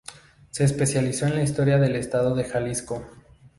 [0.49, 3.05] Se especializó en la historia del estado de Jalisco.